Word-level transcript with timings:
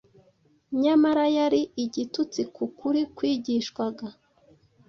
nyamara 0.81 1.25
yari 1.37 1.61
igitutsi 1.83 2.41
ku 2.55 2.65
kuri 2.77 3.01
kwigishwaga. 3.15 4.07